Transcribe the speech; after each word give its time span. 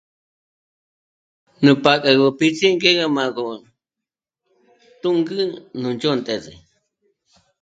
Nú 1.63 1.71
p'ád'agö 1.83 2.27
pítsi 2.39 2.67
ngé 2.75 2.91
à 3.05 3.07
má'agö 3.15 3.45
t'ûngü 5.01 5.41
nú 5.79 5.87
ndzhónt'ese 5.93 6.53